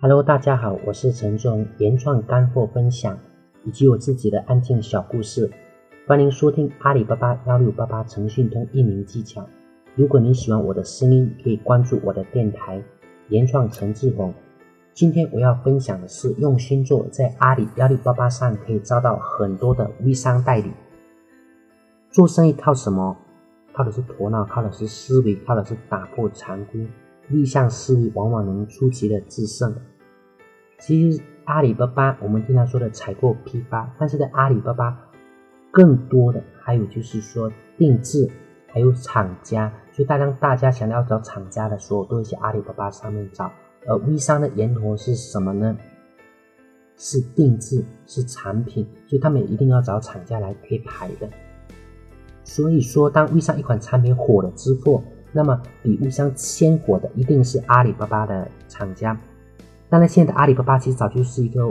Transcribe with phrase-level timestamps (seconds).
[0.00, 3.18] Hello，大家好，我是陈忠，原创干货分享
[3.64, 5.50] 以及我自己的案件小故事，
[6.06, 9.44] 欢迎收听阿里巴巴幺六八八诚信通运营技巧。
[9.96, 12.80] 如果你喜欢我的声音，可以关注我的电台
[13.26, 14.32] 原创陈志宏。
[14.94, 20.70] 今天我要分享的是用心做，在阿里幺六八八上可以招到很多的微商代理。
[22.12, 23.16] 做生意靠什么？
[23.72, 26.86] 靠的是头脑，靠的是思维，靠的是打破常规。
[27.28, 29.74] 逆向思维往往能出奇的制胜。
[30.78, 34.96] 其实阿里巴巴，我们经常说的采购批发，但是在阿里巴巴，
[35.70, 38.30] 更多的还有就是说定制，
[38.68, 39.72] 还有厂家。
[39.92, 43.50] 所以，大当大家想要找厂家的时候，都会去阿里巴巴上面找。
[43.86, 45.76] 而微商的源头是什么呢？
[46.96, 51.28] 是定制，是产品，所以他们一定要找厂家来贴牌的。
[52.44, 59.18] 所以说，当微商一款产品火了之后，那么比微商先火的一定是阿里巴巴的厂家。
[59.88, 61.66] 当然，现在的阿里巴巴其实早就是一个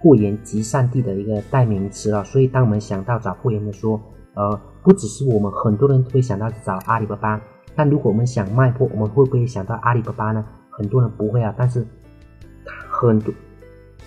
[0.00, 2.24] 货源集散地的一个代名词了。
[2.24, 4.00] 所以，当我们想到找货源的时候，
[4.34, 7.40] 呃，不只是我们，很多人会想到找阿里巴巴。
[7.76, 10.44] 但如果我们想卖货，我们会不会想到阿里巴巴呢？
[10.70, 11.54] 很多人不会啊。
[11.56, 11.86] 但是
[12.88, 13.32] 很多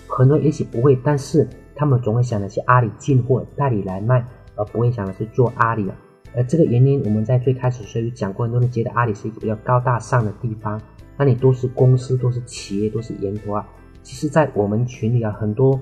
[0.06, 4.24] 很多人也许不会，但是他们总会想的是阿里进货代理来卖，
[4.56, 5.96] 而不会想的是做阿里啊。
[6.36, 10.80] 而这个原因，我们在最开始时候讲过，很多人觉得阿里是一个比较高大上的地方，
[11.16, 13.64] 那里都是公司，都是企业，都是源头啊。
[14.02, 15.80] 其实，在我们群里啊，很多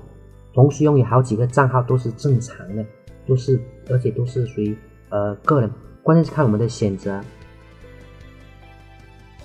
[0.53, 2.85] 同时拥有好几个账号都是正常的，
[3.25, 4.77] 都是而且都是属于
[5.09, 5.71] 呃个人，
[6.03, 7.19] 关键是看我们的选择。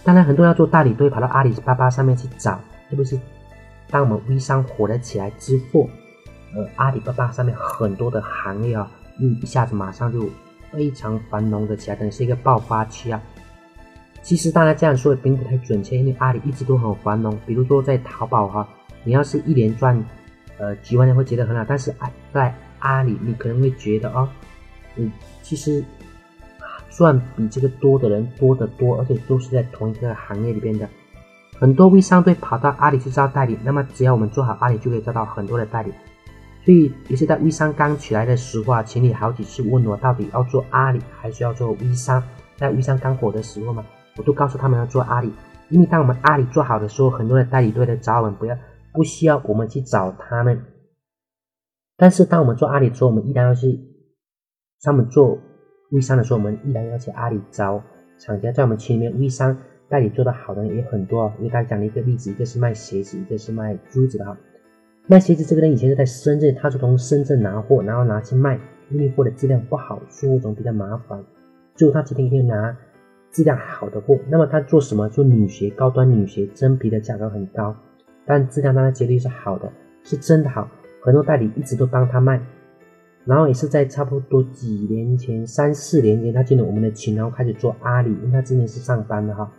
[0.05, 3.19] 当然，很多人要做代理都会跑到阿里巴巴上面去找，特别是
[3.91, 5.89] 当我们微商火了起来之后，
[6.55, 10.29] 呃，阿里巴巴上面很多的行业啊，又一下子马上就。
[10.71, 13.21] 非常繁荣的起来，等于是一个爆发期啊。
[14.23, 17.39] 其实大家这样说也并不太准确，因为阿里一直都很繁荣。
[17.47, 18.69] 比如说在淘宝哈，
[19.05, 20.05] 你要是一年赚
[20.59, 21.65] 呃几万，人会觉得很好。
[21.67, 24.29] 但是在在阿里，你可能会觉得哦，
[24.97, 25.11] 嗯，
[25.43, 25.83] 其实
[26.91, 30.87] 赚比这个多的人多得多，而且都是在同一个行业里边的。
[31.59, 35.93] 很多微商队跑到阿里去招代理，那么只要我们做好阿里，就可以招到很多的代理。
[36.65, 42.23] 所以也是在微商刚起来的时候啊，群里好几次问我到底要做阿里还是要做微商。
[42.57, 43.87] 在微商刚火的时候嘛，
[44.17, 45.33] 我都告诉他们要做阿里，
[45.71, 48.59] 因为当我们阿里做好的时候，很多的代理都来找我们，不要
[48.93, 50.61] 不需要我们去找他们。
[51.97, 53.79] 但是当我们做阿里之后，我们依然要去
[54.83, 55.39] 他们做
[55.93, 57.81] 微商的时候，我们依然要去阿里找
[58.19, 58.51] 厂家。
[58.51, 59.57] 在我们群里面，微商
[59.89, 61.33] 代理做的好的也很多。
[61.39, 64.37] 我给大家讲了一个例子，一个是卖鞋子，一个是卖珠子的哈。
[65.11, 68.61] 卖鞋子这个人以前是在深圳，他是从深圳拿货，然后拿去卖，
[68.91, 71.19] 因为货的质量不好，输货总比较麻烦。
[71.75, 72.77] 最后他决定一定拿
[73.31, 74.19] 质量好的货。
[74.29, 75.09] 那么他做什么？
[75.09, 77.75] 做女鞋，高端女鞋，真皮的价格很高，
[78.27, 79.73] 但质量当然绝对是好的，
[80.05, 80.69] 是真的好。
[81.01, 82.39] 很多代理一直都帮他卖，
[83.25, 89.51] 然后也是在差不多几年前，三四年前，他进了我们的群，然后开始做阿里，因为他之前是上班的哈，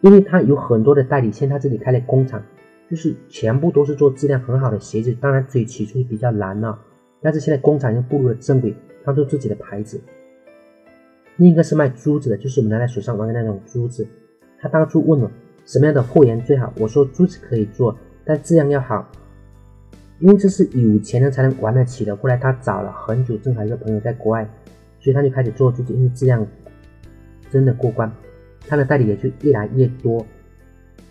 [0.00, 2.42] 因为他有很多的代理，现在他这里开了工厂。
[2.90, 6.78] 就是全部都是做质量很好的鞋子，当然最起初比较难了，
[7.20, 10.00] 但是现在工厂已经步入了正轨，他做自己的牌子。
[11.36, 14.06] 另一个是卖珠子的，就是我们拿在手上玩的那种珠子。
[14.58, 15.30] 他当初问我
[15.64, 19.06] 什么样的货源最好，我说珠子可以做，但质量要好，
[20.18, 22.16] 因为这是有钱人才能玩得起的。
[22.16, 24.48] 后来他找了很久，正好一个朋友在国外，
[24.98, 26.44] 所以他就开始做珠子，因为质量
[27.50, 28.10] 真的过关，
[28.66, 30.26] 他的代理也就越来越多。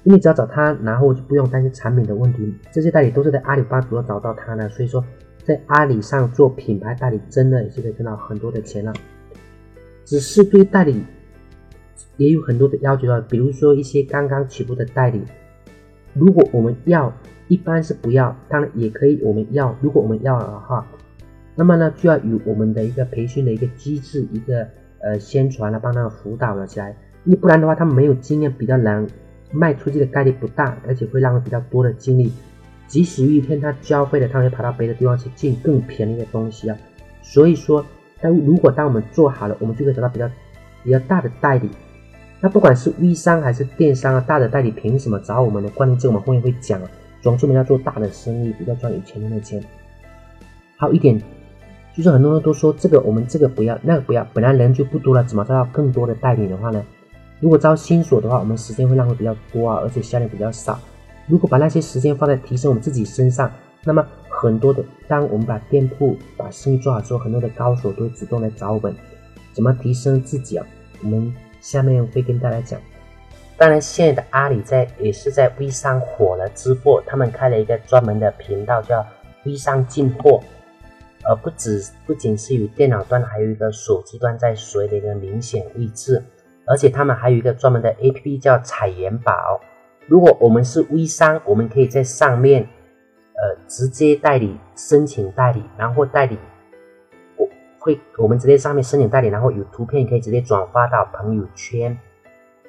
[0.07, 2.56] 因为只要找他拿货，就不用担心产品的问题。
[2.72, 5.03] 这些代理都是在阿里巴巴主要找到他的，所以说
[5.44, 8.94] 在阿里上做品牌代理，真的也是可以赚到很多的钱了。
[10.06, 11.03] 只是对代理
[12.16, 15.22] 也有很多的要求啊，比如说一些刚刚起步的代理，
[16.13, 17.12] 如果我们要，
[17.50, 19.75] 一般是不要，当然也可以我们要。
[19.81, 20.88] 如果我们要的话，
[21.53, 24.66] 那么呢就要有我们的一个培训的一个机制，一个
[25.01, 26.96] 呃宣传了，帮他们辅导了起来。
[27.25, 29.06] 因为不然的话，他们没有经验，比较难。
[29.52, 32.32] 卖出去的概率不大，而且会浪费比较多的精力。
[32.88, 36.78] 即使有一天他交费了，他会跑到别的地方去进更便宜的东西啊。
[37.22, 37.85] 所以说，
[38.22, 40.29] 但如果当我们做好了，我们就会得到比较
[40.84, 41.70] 比较大的代理。
[42.40, 45.70] 那不管是微商还是电商啊，大的代理凭什么找我们呢？
[45.76, 46.79] 关于这个我们后面会讲。
[47.20, 49.61] 总之，我们要做大的生意，比较赚有钱人的钱。
[50.78, 51.20] 还有一点，
[51.96, 56.82] 就是很多人都说这个我们这个不要，那个不要，本来人就不多了，怎么招到更多的代理的话呢？
[57.39, 60.79] 如果招新手的话，我们时间会浪费比较多啊，而且销量比较少。
[61.28, 63.51] 如果把那些时间放在提升我们自己身上，
[63.84, 68.95] 那么很多的，当我们把店铺、把生意做好之后，很多的高手都会主动来找我们。
[69.53, 70.66] 怎么提升自己啊？
[71.03, 72.79] 我们下面会跟大家讲。
[73.55, 79.05] 当然，现在的阿里在也是在微商火了之后，他们开了一个专门的频道，叫
[79.45, 80.41] 微商进货。
[81.23, 86.23] 而不止不仅是与电脑端，还有一个手机端在所的一个明显位置。
[86.67, 89.59] 而且他们还有一个专门的 APP 叫彩元宝。
[90.05, 96.37] 如果我们是微商，我们可以在上面，呃，直接代理申请代理，然后代理
[97.35, 97.47] 我
[97.79, 101.97] 会我们直接上面申请代理，然后有图片可以直接转发到朋友圈。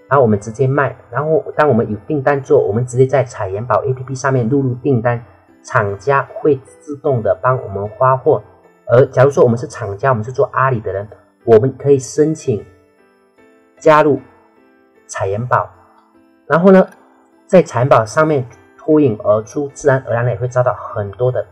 [0.09, 5.23] 然后我们直接卖，然后当我们有订单做，我们直接在彩元宝 APP 上面录入订单，
[5.63, 8.43] 厂家会自动的帮我们发货。
[8.87, 11.07] 而假如说我们是厂家，我们是做阿里的人，
[11.45, 12.65] 我们可以申请
[13.79, 14.21] 加入
[15.07, 15.69] 彩元宝，
[16.47, 16.89] 然后呢，
[17.47, 18.47] 在彩元宝上面
[18.77, 21.47] 脱颖而出，自然而然的也会招到很多的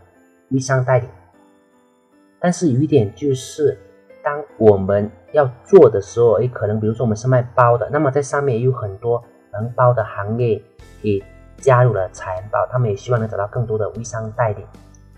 [0.51, 1.09] 微商代理。
[2.39, 3.79] 但是有一点就是。
[4.27, 9.23] 当我们要做的时候，也，可能比如说我们是卖包的，那么在上面也有很多
[9.53, 10.61] 能包的行业
[11.01, 11.23] 也
[11.59, 14.67] 加入了财宝，他们也希望能找到更多的微商代理。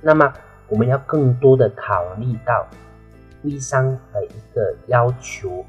[0.03, 0.31] 那么
[0.69, 2.67] 我们要更多的考虑到
[3.45, 5.65] 微商的一个要求，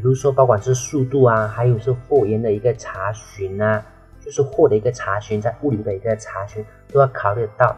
[0.00, 3.84] 比如说，不管是速度啊，还有是货源的一个查询啊，
[4.18, 7.76] 就是货的一个查询，在物流的一个查询，都要考虑到。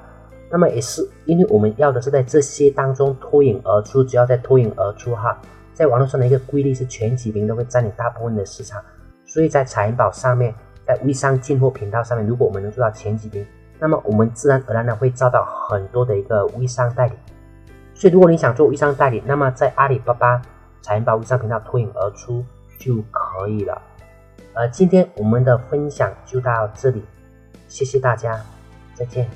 [0.49, 5.37] 那么也是，因为我们要的是在这些当中脱颖而出，只要在脱颖而出哈，
[5.75, 8.81] 在网络上的一个规律是前几名都会占领大部分的市场，
[9.27, 10.55] 所以在财宝上面，
[10.87, 13.45] 在微商进货频道上面，如果我们能做到前几名，
[13.81, 17.15] 那么我们自然而然的会招到很多的一个微商代理。
[17.95, 20.41] 所以如果你想做微商代理，那么在阿里巴巴
[20.82, 22.44] 财元宝物商频道脱颖而出
[22.79, 23.81] 就可以了。
[24.55, 27.02] 呃，今天我们的分享就到这里，
[27.69, 28.38] 谢谢大家，
[28.93, 29.31] 再见。